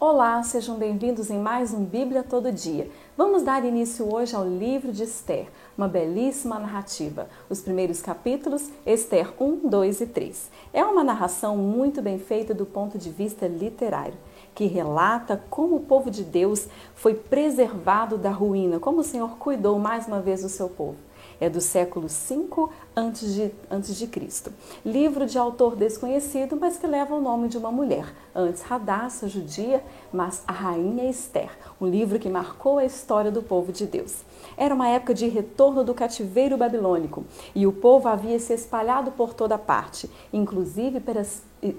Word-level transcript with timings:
Olá, 0.00 0.40
sejam 0.44 0.76
bem-vindos 0.76 1.28
em 1.28 1.40
mais 1.40 1.74
um 1.74 1.84
Bíblia 1.84 2.22
Todo 2.22 2.52
Dia. 2.52 2.88
Vamos 3.16 3.42
dar 3.42 3.64
início 3.64 4.14
hoje 4.14 4.32
ao 4.32 4.48
livro 4.48 4.92
de 4.92 5.02
Esther, 5.02 5.48
uma 5.76 5.88
belíssima 5.88 6.56
narrativa. 6.56 7.28
Os 7.50 7.60
primeiros 7.60 8.00
capítulos, 8.00 8.70
Esther 8.86 9.34
1, 9.40 9.68
2 9.68 10.00
e 10.02 10.06
3. 10.06 10.50
É 10.72 10.84
uma 10.84 11.02
narração 11.02 11.56
muito 11.56 12.00
bem 12.00 12.16
feita 12.16 12.54
do 12.54 12.64
ponto 12.64 12.96
de 12.96 13.10
vista 13.10 13.48
literário, 13.48 14.14
que 14.54 14.66
relata 14.66 15.42
como 15.50 15.74
o 15.74 15.80
povo 15.80 16.12
de 16.12 16.22
Deus 16.22 16.68
foi 16.94 17.14
preservado 17.14 18.16
da 18.16 18.30
ruína, 18.30 18.78
como 18.78 19.00
o 19.00 19.04
Senhor 19.04 19.30
cuidou 19.30 19.80
mais 19.80 20.06
uma 20.06 20.20
vez 20.20 20.42
do 20.42 20.48
seu 20.48 20.68
povo 20.68 21.07
é 21.40 21.48
do 21.48 21.60
século 21.60 22.08
V 22.08 22.68
antes 22.96 23.34
de, 23.34 23.50
antes 23.70 23.96
de 23.96 24.06
Cristo. 24.06 24.52
Livro 24.84 25.26
de 25.26 25.38
autor 25.38 25.76
desconhecido, 25.76 26.56
mas 26.56 26.78
que 26.78 26.86
leva 26.86 27.14
o 27.14 27.20
nome 27.20 27.48
de 27.48 27.56
uma 27.56 27.70
mulher, 27.70 28.12
antes 28.34 28.62
Radassa, 28.62 29.28
judia, 29.28 29.82
mas 30.12 30.42
a 30.46 30.52
rainha 30.52 31.08
Esther, 31.08 31.50
um 31.80 31.86
livro 31.86 32.18
que 32.18 32.28
marcou 32.28 32.78
a 32.78 32.84
história 32.84 33.30
do 33.30 33.42
povo 33.42 33.72
de 33.72 33.86
Deus. 33.86 34.22
Era 34.56 34.74
uma 34.74 34.88
época 34.88 35.14
de 35.14 35.28
retorno 35.28 35.84
do 35.84 35.94
cativeiro 35.94 36.56
babilônico 36.56 37.24
e 37.54 37.66
o 37.66 37.72
povo 37.72 38.08
havia 38.08 38.38
se 38.38 38.52
espalhado 38.52 39.12
por 39.12 39.34
toda 39.34 39.56
parte, 39.56 40.10
inclusive 40.32 41.00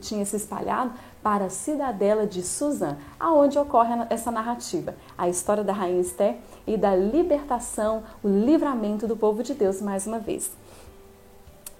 tinha 0.02 0.26
se 0.26 0.36
espalhado 0.36 0.92
para 1.22 1.46
a 1.46 1.50
cidadela 1.50 2.26
de 2.26 2.42
Suzã, 2.42 2.98
aonde 3.20 3.60
ocorre 3.60 3.94
essa 4.10 4.32
narrativa, 4.32 4.96
a 5.18 5.28
história 5.28 5.64
da 5.64 5.74
rainha 5.74 6.02
Esther 6.02 6.38
e 6.66 6.78
da 6.78 6.96
libertação, 6.96 8.04
o 8.24 8.28
livramento 8.28 9.08
do 9.08 9.18
povo 9.18 9.44
de 9.44 9.54
Deus 9.54 9.82
mais 9.82 10.08
uma 10.08 10.20
vez. 10.20 10.52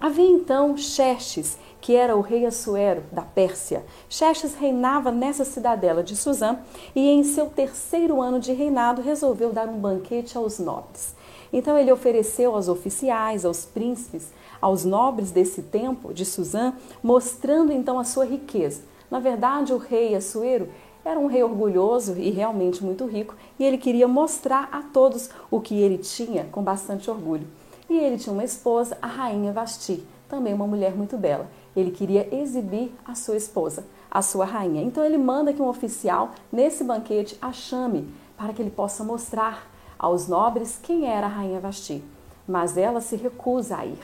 Havia 0.00 0.30
então 0.30 0.78
Xerxes, 0.78 1.58
que 1.78 1.94
era 1.94 2.16
o 2.16 2.22
rei 2.22 2.46
Assuero 2.46 3.02
da 3.12 3.20
Pérsia. 3.20 3.84
Xerxes 4.08 4.54
reinava 4.54 5.10
nessa 5.10 5.44
cidadela 5.44 6.02
de 6.02 6.16
Suzã 6.16 6.58
e 6.94 7.06
em 7.08 7.22
seu 7.22 7.46
terceiro 7.46 8.20
ano 8.20 8.40
de 8.40 8.52
reinado 8.52 9.02
resolveu 9.02 9.52
dar 9.52 9.68
um 9.68 9.78
banquete 9.78 10.38
aos 10.38 10.58
nobres. 10.58 11.14
Então 11.52 11.76
ele 11.76 11.92
ofereceu 11.92 12.54
aos 12.54 12.68
oficiais, 12.68 13.44
aos 13.44 13.66
príncipes, 13.66 14.28
aos 14.60 14.84
nobres 14.84 15.30
desse 15.30 15.62
tempo 15.62 16.12
de 16.12 16.24
Suzã, 16.24 16.74
mostrando 17.02 17.72
então 17.72 17.98
a 17.98 18.04
sua 18.04 18.24
riqueza. 18.24 18.82
Na 19.10 19.18
verdade, 19.18 19.72
o 19.72 19.78
rei 19.78 20.14
Assuero 20.14 20.68
era 21.04 21.18
um 21.18 21.26
rei 21.26 21.42
orgulhoso 21.42 22.16
e 22.18 22.30
realmente 22.30 22.84
muito 22.84 23.06
rico, 23.06 23.34
e 23.58 23.64
ele 23.64 23.78
queria 23.78 24.06
mostrar 24.06 24.68
a 24.70 24.82
todos 24.82 25.30
o 25.50 25.60
que 25.60 25.74
ele 25.74 25.98
tinha 25.98 26.44
com 26.44 26.62
bastante 26.62 27.10
orgulho. 27.10 27.46
E 27.88 27.96
ele 27.96 28.18
tinha 28.18 28.32
uma 28.32 28.44
esposa, 28.44 28.96
a 29.00 29.06
rainha 29.06 29.52
Vasti, 29.52 30.04
também 30.28 30.54
uma 30.54 30.66
mulher 30.66 30.94
muito 30.94 31.16
bela. 31.16 31.48
Ele 31.74 31.90
queria 31.90 32.32
exibir 32.32 32.92
a 33.04 33.14
sua 33.14 33.36
esposa, 33.36 33.84
a 34.10 34.22
sua 34.22 34.44
rainha. 34.44 34.82
Então 34.82 35.04
ele 35.04 35.18
manda 35.18 35.52
que 35.52 35.60
um 35.60 35.68
oficial, 35.68 36.30
nesse 36.52 36.84
banquete, 36.84 37.36
a 37.42 37.52
chame 37.52 38.08
para 38.36 38.52
que 38.52 38.62
ele 38.62 38.70
possa 38.70 39.02
mostrar 39.02 39.68
aos 39.98 40.28
nobres 40.28 40.78
quem 40.80 41.06
era 41.06 41.26
a 41.26 41.30
rainha 41.30 41.60
Vasti. 41.60 42.04
Mas 42.46 42.76
ela 42.76 43.00
se 43.00 43.16
recusa 43.16 43.76
a 43.76 43.86
ir 43.86 43.98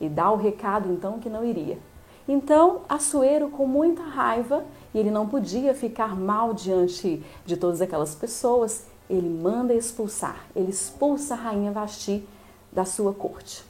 e 0.00 0.08
dá 0.08 0.30
o 0.30 0.36
recado 0.36 0.92
então 0.92 1.18
que 1.18 1.28
não 1.28 1.44
iria. 1.44 1.78
Então, 2.26 2.82
Assuero, 2.88 3.48
com 3.48 3.66
muita 3.66 4.02
raiva, 4.02 4.64
e 4.92 4.98
ele 4.98 5.10
não 5.10 5.26
podia 5.26 5.74
ficar 5.74 6.14
mal 6.14 6.52
diante 6.52 7.22
de 7.46 7.56
todas 7.56 7.80
aquelas 7.80 8.14
pessoas, 8.14 8.84
ele 9.08 9.28
manda 9.28 9.72
expulsar, 9.72 10.44
ele 10.54 10.70
expulsa 10.70 11.34
a 11.34 11.38
rainha 11.38 11.72
Vasti 11.72 12.26
da 12.70 12.84
sua 12.84 13.14
corte. 13.14 13.64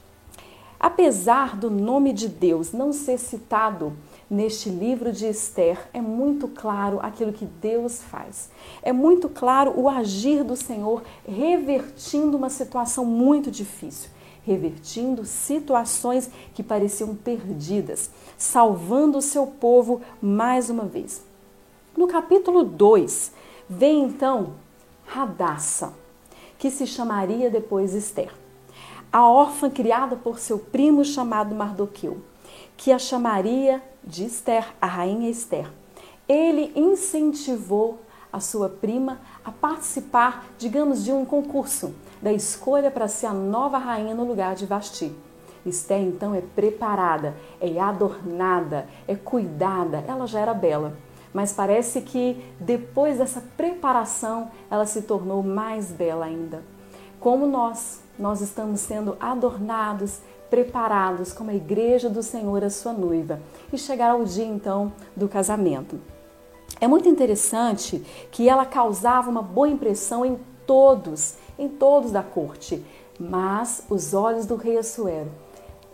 Apesar 0.77 1.57
do 1.57 1.69
nome 1.69 2.13
de 2.13 2.27
Deus 2.27 2.71
não 2.71 2.93
ser 2.93 3.17
citado 3.17 3.93
neste 4.29 4.69
livro 4.69 5.11
de 5.11 5.25
Esther, 5.25 5.77
é 5.93 5.99
muito 5.99 6.47
claro 6.47 6.99
aquilo 7.01 7.33
que 7.33 7.45
Deus 7.45 8.01
faz. 8.01 8.49
É 8.81 8.93
muito 8.93 9.27
claro 9.27 9.73
o 9.77 9.89
agir 9.89 10.43
do 10.43 10.55
Senhor 10.55 11.01
revertindo 11.27 12.37
uma 12.37 12.49
situação 12.49 13.03
muito 13.03 13.49
difícil 13.51 14.09
revertindo 14.43 15.25
situações 15.25 16.29
que 16.53 16.63
pareciam 16.63 17.15
perdidas, 17.15 18.09
salvando 18.37 19.17
o 19.17 19.21
seu 19.21 19.47
povo 19.47 20.01
mais 20.21 20.69
uma 20.69 20.85
vez. 20.85 21.23
No 21.95 22.07
capítulo 22.07 22.63
2, 22.63 23.31
vem 23.69 24.03
então 24.03 24.53
Radassa, 25.05 25.93
que 26.57 26.69
se 26.69 26.85
chamaria 26.85 27.49
depois 27.49 27.93
Esther, 27.93 28.31
a 29.11 29.27
órfã 29.27 29.69
criada 29.69 30.15
por 30.15 30.39
seu 30.39 30.59
primo 30.59 31.03
chamado 31.03 31.55
Mardoqueu, 31.55 32.21
que 32.77 32.91
a 32.91 32.99
chamaria 32.99 33.81
de 34.03 34.25
Esther, 34.25 34.73
a 34.79 34.87
rainha 34.87 35.29
Esther. 35.29 35.69
Ele 36.27 36.71
incentivou 36.75 37.99
a 38.31 38.39
sua 38.39 38.69
prima 38.69 39.19
a 39.43 39.51
participar, 39.51 40.45
digamos, 40.57 41.03
de 41.03 41.11
um 41.11 41.25
concurso 41.25 41.93
da 42.21 42.31
escolha 42.31 42.91
para 42.91 43.07
ser 43.07 43.27
a 43.27 43.33
nova 43.33 43.77
rainha 43.77 44.13
no 44.13 44.23
lugar 44.23 44.55
de 44.55 44.65
Vasti. 44.65 45.13
Esther 45.65 46.01
então 46.01 46.33
é 46.33 46.41
preparada, 46.41 47.35
é 47.59 47.79
adornada, 47.79 48.87
é 49.07 49.15
cuidada. 49.15 50.03
Ela 50.07 50.25
já 50.25 50.39
era 50.39 50.53
bela, 50.53 50.95
mas 51.33 51.51
parece 51.51 52.01
que 52.01 52.43
depois 52.59 53.17
dessa 53.17 53.41
preparação 53.57 54.49
ela 54.69 54.85
se 54.85 55.01
tornou 55.01 55.43
mais 55.43 55.91
bela 55.91 56.25
ainda. 56.25 56.63
Como 57.19 57.45
nós, 57.45 58.01
nós 58.17 58.41
estamos 58.41 58.79
sendo 58.79 59.17
adornados, 59.19 60.19
preparados 60.49 61.33
como 61.33 61.51
a 61.51 61.53
igreja 61.53 62.09
do 62.09 62.23
Senhor, 62.23 62.63
a 62.63 62.69
sua 62.69 62.93
noiva, 62.93 63.39
e 63.71 63.77
chegar 63.77 64.11
ao 64.11 64.23
dia 64.23 64.45
então 64.45 64.91
do 65.15 65.27
casamento. 65.27 65.99
É 66.81 66.87
muito 66.87 67.09
interessante 67.09 68.03
que 68.31 68.47
ela 68.47 68.65
causava 68.65 69.29
uma 69.29 69.41
boa 69.41 69.67
impressão 69.67 70.25
em 70.25 70.39
todos, 70.65 71.35
em 71.57 71.67
todos 71.67 72.11
da 72.11 72.23
corte, 72.23 72.83
mas 73.19 73.83
os 73.89 74.13
olhos 74.13 74.45
do 74.45 74.55
rei 74.55 74.77
Assuero, 74.77 75.29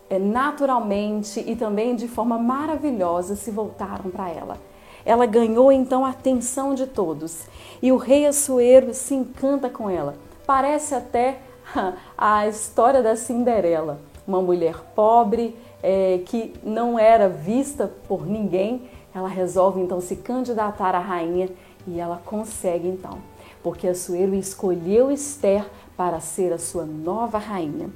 é, 0.10 0.20
naturalmente 0.20 1.40
e 1.40 1.56
também 1.56 1.96
de 1.96 2.08
forma 2.08 2.38
maravilhosa, 2.38 3.36
se 3.36 3.50
voltaram 3.50 4.12
para 4.12 4.30
ela. 4.30 4.58
Ela 5.04 5.26
ganhou 5.26 5.72
então 5.72 6.06
a 6.06 6.10
atenção 6.10 6.76
de 6.76 6.88
todos 6.88 7.46
e 7.82 7.92
o 7.92 7.98
rei 7.98 8.26
Assuero 8.26 8.94
se 8.94 9.14
encanta 9.14 9.70
com 9.70 9.90
ela. 9.90 10.16
Parece 10.46 10.94
até 10.94 11.40
a 12.18 12.48
história 12.48 13.02
da 13.02 13.16
Cinderela, 13.16 14.00
uma 14.28 14.42
mulher 14.42 14.76
pobre 14.96 15.56
é, 15.82 16.20
que 16.26 16.54
não 16.64 16.98
era 16.98 17.30
vista 17.30 17.92
por 18.08 18.26
ninguém. 18.26 18.90
Ela 19.16 19.30
resolve 19.30 19.82
então 19.82 20.00
se 20.00 20.18
candidatar 20.18 20.94
à 20.94 21.00
rainha 21.00 21.50
e 21.88 22.00
ela 22.00 22.22
consegue 22.24 22.88
então 22.88 23.20
porque 23.66 23.88
Assuero 23.88 24.36
escolheu 24.36 25.10
Esther 25.12 25.66
para 25.98 26.20
ser 26.20 26.54
a 26.54 26.60
sua 26.60 26.86
nova 26.86 27.40
rainha. 27.40 27.90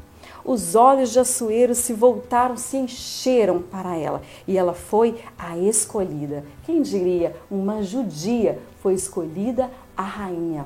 Os 0.44 0.74
olhos 0.74 1.12
de 1.12 1.20
Assuero 1.20 1.76
se 1.76 1.94
voltaram, 1.94 2.58
se 2.58 2.76
encheram 2.76 3.62
para 3.62 3.96
ela 3.96 4.24
e 4.48 4.58
ela 4.58 4.74
foi 4.74 5.22
a 5.38 5.56
escolhida. 5.60 6.44
Quem 6.66 6.82
diria, 6.82 7.36
uma 7.52 7.84
judia 7.84 8.58
foi 8.82 8.96
escolhida 8.96 9.70
a 9.96 10.02
rainha. 10.02 10.66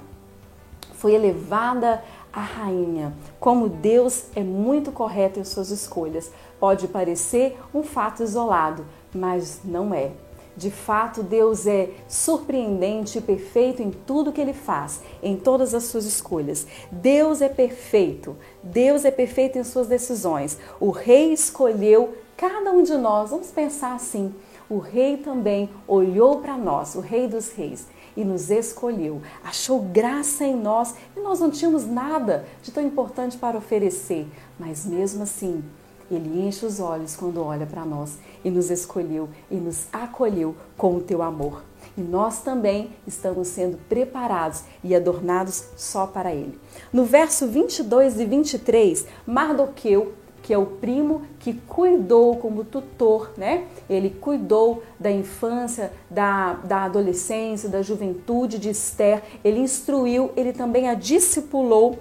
Foi 0.94 1.14
elevada 1.14 2.02
a 2.32 2.40
rainha. 2.40 3.14
Como 3.42 3.68
Deus 3.68 4.28
é 4.34 4.42
muito 4.42 4.90
correto 4.94 5.38
em 5.38 5.44
suas 5.44 5.70
escolhas. 5.70 6.32
Pode 6.58 6.88
parecer 6.88 7.60
um 7.74 7.84
fato 7.84 8.24
isolado, 8.24 8.86
mas 9.14 9.60
não 9.66 9.94
é. 9.94 10.12
De 10.56 10.70
fato, 10.70 11.24
Deus 11.24 11.66
é 11.66 11.90
surpreendente 12.08 13.18
e 13.18 13.22
perfeito 13.22 13.82
em 13.82 13.90
tudo 13.90 14.32
que 14.32 14.40
ele 14.40 14.54
faz, 14.54 15.02
em 15.22 15.36
todas 15.36 15.74
as 15.74 15.86
suas 15.86 16.06
escolhas. 16.06 16.68
Deus 16.92 17.42
é 17.42 17.50
perfeito. 17.50 18.36
Deus 18.62 19.04
é 19.04 19.12
perfeito 19.12 19.58
em 19.58 19.64
suas 19.64 19.88
decisões. 19.88 20.58
O 20.80 20.92
rei 20.92 21.34
escolheu 21.34 22.14
cada 22.38 22.72
um 22.72 22.84
de 22.84 22.96
nós. 22.96 23.32
Vamos 23.32 23.50
pensar 23.50 23.96
assim. 23.96 24.34
O 24.70 24.78
rei 24.78 25.18
também 25.18 25.70
olhou 25.88 26.40
para 26.40 26.58
nós, 26.58 26.96
o 26.96 27.00
rei 27.00 27.28
dos 27.28 27.52
reis, 27.52 27.88
e 28.16 28.24
nos 28.24 28.50
escolheu. 28.50 29.22
Achou 29.44 29.82
graça 29.82 30.46
em 30.46 30.56
nós 30.56 30.96
e 31.16 31.20
nós 31.20 31.40
não 31.40 31.52
tínhamos 31.52 31.86
nada 31.86 32.46
de 32.62 32.72
tão 32.72 32.84
importante 32.84 33.38
para 33.38 33.58
oferecer, 33.58 34.28
mas 34.58 34.86
mesmo 34.86 35.24
assim, 35.24 35.64
ele 36.10 36.48
enche 36.48 36.66
os 36.66 36.80
olhos 36.80 37.16
quando 37.16 37.42
olha 37.42 37.66
para 37.66 37.86
nós 37.86 38.18
e 38.44 38.50
nos 38.50 38.70
escolheu 38.70 39.30
e 39.50 39.56
nos 39.56 39.88
acolheu 39.92 40.56
com 40.78 40.96
o 40.96 41.02
teu 41.02 41.22
amor. 41.22 41.64
E 41.98 42.02
nós 42.02 42.42
também 42.42 42.92
estamos 43.06 43.48
sendo 43.50 43.78
preparados 43.88 44.64
e 44.84 44.96
adornados 44.96 45.66
só 45.76 46.08
para 46.08 46.34
Ele. 46.34 46.58
No 46.92 47.06
verso 47.06 47.48
22 47.48 48.20
e 48.20 48.26
23, 48.26 49.06
Mardoqueu, 49.28 50.14
que 50.42 50.54
é 50.54 50.58
o 50.58 50.66
primo 50.66 51.22
que 51.40 51.54
cuidou 51.54 52.36
como 52.38 52.66
tutor, 52.66 53.32
né? 53.38 53.66
Ele 53.90 54.10
cuidou 54.10 54.84
da 55.00 55.10
infância, 55.10 55.94
da, 56.10 56.54
da 56.56 56.84
adolescência, 56.84 57.70
da 57.70 57.82
juventude 57.82 58.60
de 58.60 58.70
Esther. 58.70 59.24
Ele 59.44 59.60
instruiu, 59.60 60.32
ele 60.36 60.52
também 60.52 60.90
a 60.90 60.96
discipulou. 60.96 61.98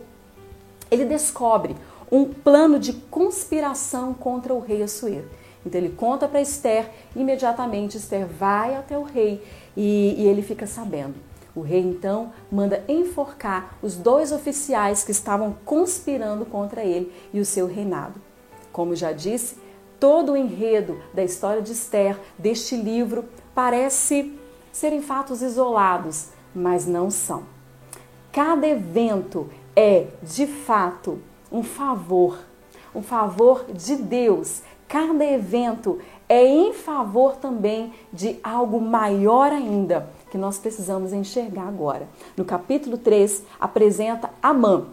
Ele 0.90 1.04
descobre 1.04 1.76
um 2.12 2.26
plano 2.26 2.78
de 2.78 2.92
conspiração 2.92 4.12
contra 4.12 4.52
o 4.52 4.60
rei 4.60 4.82
Assuero. 4.82 5.30
Então 5.64 5.80
ele 5.80 5.88
conta 5.88 6.28
para 6.28 6.42
Esther, 6.42 6.90
imediatamente 7.16 7.96
Esther 7.96 8.26
vai 8.26 8.74
até 8.74 8.98
o 8.98 9.02
rei 9.02 9.42
e, 9.74 10.14
e 10.18 10.28
ele 10.28 10.42
fica 10.42 10.66
sabendo. 10.66 11.14
O 11.54 11.62
rei 11.62 11.80
então 11.80 12.30
manda 12.50 12.84
enforcar 12.86 13.78
os 13.80 13.96
dois 13.96 14.30
oficiais 14.30 15.02
que 15.02 15.10
estavam 15.10 15.56
conspirando 15.64 16.44
contra 16.44 16.84
ele 16.84 17.10
e 17.32 17.40
o 17.40 17.46
seu 17.46 17.66
reinado. 17.66 18.20
Como 18.70 18.94
já 18.94 19.12
disse, 19.12 19.56
todo 19.98 20.32
o 20.32 20.36
enredo 20.36 21.00
da 21.14 21.22
história 21.22 21.62
de 21.62 21.72
Esther, 21.72 22.18
deste 22.38 22.76
livro, 22.76 23.24
parece 23.54 24.38
serem 24.70 25.00
fatos 25.00 25.40
isolados, 25.40 26.28
mas 26.54 26.86
não 26.86 27.10
são. 27.10 27.44
Cada 28.30 28.66
evento 28.66 29.48
é, 29.76 30.08
de 30.22 30.46
fato, 30.46 31.20
um 31.52 31.62
favor, 31.62 32.38
um 32.94 33.02
favor 33.02 33.66
de 33.72 33.96
Deus. 33.96 34.62
Cada 34.88 35.24
evento 35.24 35.98
é 36.28 36.46
em 36.46 36.72
favor 36.72 37.36
também 37.36 37.92
de 38.12 38.38
algo 38.42 38.80
maior 38.80 39.52
ainda 39.52 40.08
que 40.30 40.38
nós 40.38 40.58
precisamos 40.58 41.12
enxergar 41.12 41.68
agora. 41.68 42.08
No 42.36 42.44
capítulo 42.44 42.96
3, 42.96 43.44
apresenta 43.60 44.30
Amã, 44.42 44.86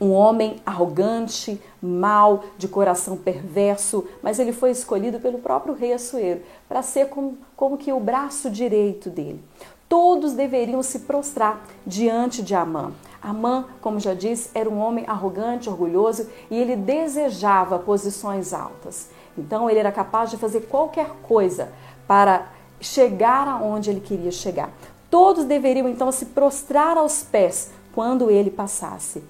um 0.00 0.12
homem 0.12 0.56
arrogante, 0.64 1.60
mau, 1.80 2.44
de 2.56 2.68
coração 2.68 3.16
perverso, 3.16 4.06
mas 4.22 4.38
ele 4.38 4.52
foi 4.52 4.70
escolhido 4.70 5.20
pelo 5.20 5.38
próprio 5.38 5.74
rei 5.74 5.92
Assuero 5.92 6.40
para 6.68 6.82
ser 6.82 7.08
como, 7.08 7.36
como 7.54 7.76
que 7.76 7.92
o 7.92 8.00
braço 8.00 8.50
direito 8.50 9.10
dele. 9.10 9.42
Todos 9.88 10.32
deveriam 10.32 10.82
se 10.82 11.00
prostrar 11.00 11.64
diante 11.86 12.42
de 12.42 12.54
Amã. 12.54 12.92
Amã, 13.22 13.66
como 13.80 14.00
já 14.00 14.14
disse, 14.14 14.50
era 14.54 14.68
um 14.68 14.78
homem 14.78 15.04
arrogante, 15.06 15.68
orgulhoso 15.68 16.28
e 16.50 16.56
ele 16.56 16.76
desejava 16.76 17.78
posições 17.78 18.52
altas. 18.52 19.08
Então 19.38 19.70
ele 19.70 19.78
era 19.78 19.92
capaz 19.92 20.30
de 20.30 20.36
fazer 20.36 20.62
qualquer 20.62 21.10
coisa 21.22 21.72
para 22.06 22.48
chegar 22.80 23.46
aonde 23.46 23.90
ele 23.90 24.00
queria 24.00 24.32
chegar. 24.32 24.70
Todos 25.10 25.44
deveriam 25.44 25.88
então 25.88 26.10
se 26.10 26.26
prostrar 26.26 26.98
aos 26.98 27.22
pés 27.22 27.70
quando 27.94 28.30
ele 28.30 28.50
passasse. 28.50 29.22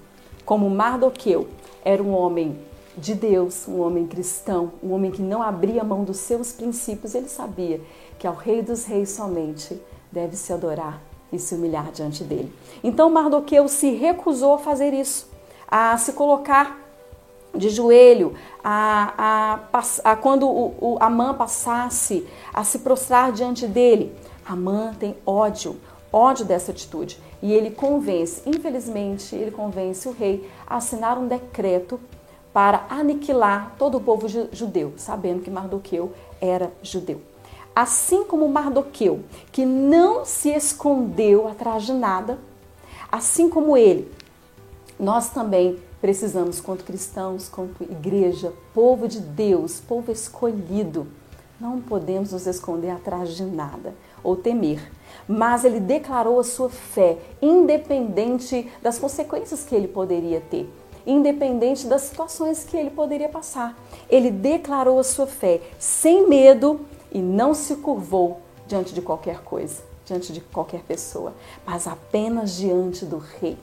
Como 0.43 0.69
Mardoqueu 0.69 1.47
era 1.83 2.01
um 2.01 2.13
homem 2.13 2.57
de 2.97 3.13
Deus, 3.13 3.67
um 3.67 3.79
homem 3.79 4.07
cristão, 4.07 4.71
um 4.83 4.91
homem 4.91 5.11
que 5.11 5.21
não 5.21 5.41
abria 5.43 5.83
mão 5.83 6.03
dos 6.03 6.17
seus 6.17 6.51
princípios, 6.51 7.13
ele 7.13 7.29
sabia 7.29 7.79
que 8.17 8.25
ao 8.25 8.33
Rei 8.33 8.61
dos 8.63 8.85
Reis 8.85 9.11
somente 9.11 9.79
deve 10.11 10.35
se 10.35 10.51
adorar 10.53 11.01
e 11.31 11.39
se 11.39 11.55
humilhar 11.55 11.91
diante 11.91 12.23
dele. 12.23 12.53
Então 12.83 13.09
Mardoqueu 13.09 13.67
se 13.67 13.91
recusou 13.91 14.55
a 14.55 14.59
fazer 14.59 14.93
isso, 14.93 15.29
a 15.67 15.97
se 15.97 16.13
colocar 16.13 16.79
de 17.55 17.69
joelho, 17.69 18.35
a, 18.63 19.59
a, 19.73 20.11
a 20.11 20.15
quando 20.15 20.47
o, 20.47 20.75
o 20.79 20.97
Amã 20.99 21.33
passasse 21.33 22.27
a 22.53 22.63
se 22.63 22.79
prostrar 22.79 23.31
diante 23.31 23.67
dele. 23.67 24.15
Amã 24.45 24.93
tem 24.97 25.15
ódio, 25.25 25.77
ódio 26.11 26.45
dessa 26.45 26.71
atitude. 26.71 27.19
E 27.41 27.53
ele 27.53 27.71
convence, 27.71 28.41
infelizmente, 28.45 29.35
ele 29.35 29.51
convence 29.51 30.07
o 30.07 30.11
rei 30.11 30.49
a 30.65 30.77
assinar 30.77 31.17
um 31.17 31.27
decreto 31.27 31.99
para 32.53 32.85
aniquilar 32.89 33.75
todo 33.77 33.97
o 33.97 34.01
povo 34.01 34.27
judeu, 34.51 34.93
sabendo 34.97 35.43
que 35.43 35.51
Mardoqueu 35.51 36.11
era 36.41 36.71
judeu. 36.81 37.21
Assim 37.77 38.23
como 38.23 38.49
Mardoqueu, 38.49 39.19
que 39.51 39.63
não 39.63 40.25
se 40.25 40.49
escondeu 40.49 41.47
atrás 41.47 41.83
de 41.83 41.93
nada, 41.93 42.39
assim 43.11 43.47
como 43.47 43.77
ele, 43.77 44.11
nós 44.99 45.29
também 45.29 45.77
precisamos, 46.01 46.59
quanto 46.59 46.83
cristãos, 46.83 47.47
quanto 47.47 47.83
igreja, 47.83 48.51
povo 48.73 49.07
de 49.07 49.19
Deus, 49.19 49.79
povo 49.79 50.11
escolhido, 50.11 51.05
não 51.61 51.79
podemos 51.79 52.31
nos 52.31 52.47
esconder 52.47 52.89
atrás 52.89 53.35
de 53.35 53.43
nada 53.43 53.93
ou 54.23 54.35
temer. 54.35 54.91
Mas 55.27 55.63
ele 55.63 55.79
declarou 55.79 56.39
a 56.39 56.43
sua 56.43 56.71
fé, 56.71 57.19
independente 57.39 58.71
das 58.81 58.97
consequências 58.97 59.63
que 59.63 59.75
ele 59.75 59.87
poderia 59.87 60.41
ter, 60.41 60.67
independente 61.05 61.85
das 61.85 62.01
situações 62.01 62.63
que 62.63 62.75
ele 62.75 62.89
poderia 62.89 63.29
passar. 63.29 63.77
Ele 64.09 64.31
declarou 64.31 64.97
a 64.97 65.03
sua 65.03 65.27
fé 65.27 65.61
sem 65.77 66.27
medo 66.27 66.83
e 67.11 67.19
não 67.19 67.53
se 67.53 67.75
curvou 67.77 68.41
diante 68.67 68.93
de 68.93 69.01
qualquer 69.01 69.43
coisa, 69.43 69.81
diante 70.05 70.33
de 70.33 70.41
qualquer 70.41 70.81
pessoa, 70.81 71.33
mas 71.65 71.87
apenas 71.87 72.55
diante 72.55 73.05
do 73.05 73.17
Rei. 73.17 73.57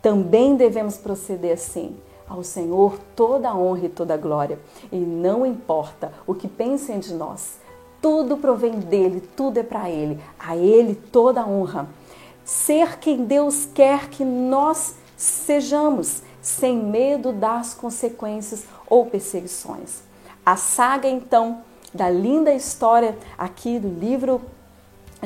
Também 0.00 0.56
devemos 0.56 0.96
proceder 0.96 1.52
assim. 1.52 1.96
Ao 2.28 2.42
Senhor 2.42 2.98
toda 3.14 3.50
a 3.50 3.56
honra 3.56 3.86
e 3.86 3.88
toda 3.88 4.14
a 4.14 4.16
glória. 4.16 4.58
E 4.90 4.96
não 4.96 5.44
importa 5.44 6.12
o 6.26 6.34
que 6.34 6.48
pensem 6.48 6.98
de 6.98 7.12
nós, 7.12 7.58
tudo 8.02 8.36
provém 8.36 8.80
dele, 8.80 9.20
tudo 9.36 9.58
é 9.58 9.62
para 9.62 9.88
ele. 9.88 10.18
A 10.36 10.56
ele 10.56 10.94
toda 10.94 11.42
a 11.42 11.46
honra. 11.46 11.88
Ser 12.44 12.98
quem 12.98 13.24
Deus 13.24 13.68
quer 13.72 14.08
que 14.08 14.24
nós 14.24 14.96
sejamos, 15.16 16.22
sem 16.40 16.76
medo 16.76 17.32
das 17.32 17.72
consequências 17.72 18.64
ou 18.90 19.06
perseguições. 19.06 20.02
A 20.44 20.56
saga, 20.56 21.08
então, 21.08 21.62
da 21.92 22.08
linda 22.08 22.52
história 22.52 23.16
aqui 23.36 23.78
do 23.78 23.88
livro 23.88 24.40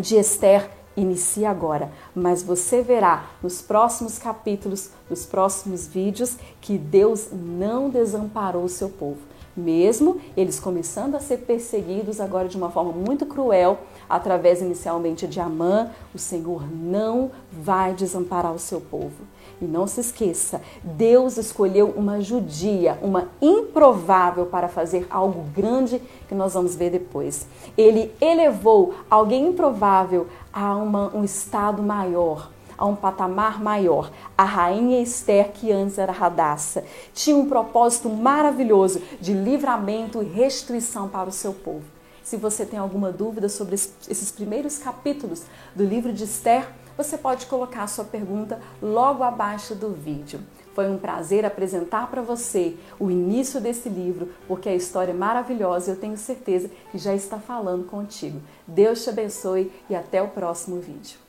de 0.01 0.17
Esther 0.17 0.69
inicia 0.97 1.51
agora, 1.51 1.91
mas 2.15 2.43
você 2.43 2.83
verá 2.83 3.27
nos 3.43 3.61
próximos 3.61 4.19
capítulos, 4.19 4.91
nos 5.11 5.27
próximos 5.27 5.87
vídeos, 5.87 6.37
que 6.61 6.79
Deus 6.79 7.29
não 7.33 7.91
desamparou 7.91 8.65
o 8.65 8.69
seu 8.69 8.89
povo. 8.89 9.19
Mesmo 9.55 10.21
eles 10.37 10.61
começando 10.61 11.15
a 11.15 11.21
ser 11.21 11.39
perseguidos 11.39 12.21
agora 12.21 12.49
de 12.49 12.57
uma 12.57 12.71
forma 12.71 12.93
muito 12.93 13.25
cruel, 13.25 13.79
através 14.09 14.61
inicialmente 14.61 15.27
de 15.27 15.41
Amã, 15.41 15.91
o 16.15 16.19
Senhor 16.19 16.62
não 16.71 17.31
vai 17.51 17.95
desamparar 17.95 18.53
o 18.53 18.59
seu 18.59 18.81
povo. 18.81 19.25
E 19.61 19.64
não 19.64 19.87
se 19.87 20.00
esqueça, 20.00 20.61
Deus 20.82 21.38
escolheu 21.38 21.94
uma 21.97 22.20
judia, 22.20 22.99
uma 23.00 23.29
improvável 23.41 24.44
para 24.44 24.69
fazer 24.69 25.06
algo 25.08 25.44
grande 25.55 26.00
que 26.29 26.35
nós 26.35 26.53
vamos 26.53 26.75
ver 26.75 26.91
depois. 26.91 27.47
Ele 27.76 28.12
elevou 28.20 28.94
alguém 29.08 29.49
improvável 29.49 30.26
a 30.53 30.76
uma, 30.76 31.11
um 31.17 31.25
estado 31.25 31.82
maior, 31.82 32.50
a 32.76 32.85
um 32.85 32.94
patamar 32.94 33.62
maior. 33.62 34.11
A 34.37 34.44
rainha 34.44 35.00
Esther, 35.00 35.50
que 35.53 35.73
antes 35.73 35.97
era 35.97 36.12
radaça, 36.12 36.85
tinha 37.14 37.37
um 37.37 37.49
propósito 37.49 38.11
maravilhoso 38.11 39.00
de 39.19 39.32
livramento 39.32 40.23
e 40.23 40.26
restrição 40.26 41.09
para 41.09 41.31
o 41.31 41.32
seu 41.32 41.55
povo. 41.55 41.85
Se 42.23 42.37
você 42.37 42.67
tem 42.67 42.79
alguma 42.79 43.11
dúvida 43.11 43.49
sobre 43.49 43.75
esses 43.75 44.31
primeiros 44.31 44.76
capítulos 44.76 45.45
do 45.75 45.85
livro 45.85 46.12
de 46.12 46.25
Esther, 46.25 46.69
você 46.97 47.19
pode 47.19 47.47
colocar 47.47 47.83
a 47.83 47.87
sua 47.88 48.05
pergunta 48.05 48.61
logo 48.81 49.23
abaixo 49.23 49.75
do 49.75 49.91
vídeo. 49.91 50.41
Foi 50.75 50.91
um 50.91 50.99
prazer 50.99 51.45
apresentar 51.45 52.11
para 52.11 52.23
você 52.23 52.76
o 52.99 53.11
início 53.11 53.61
desse 53.61 53.88
livro, 53.88 54.31
porque 54.47 54.69
a 54.69 54.75
história 54.75 55.12
é 55.12 55.15
maravilhosa 55.15 55.91
e 55.91 55.95
eu 55.95 56.00
tenho 56.00 56.17
certeza 56.17 56.71
que 56.91 56.99
já 56.99 57.15
está 57.15 57.38
falando 57.38 57.87
contigo. 57.87 58.41
Deus 58.67 59.03
te 59.03 59.11
abençoe 59.11 59.73
e 59.88 59.95
até 59.95 60.23
o 60.23 60.29
próximo 60.29 60.81
vídeo. 60.81 61.25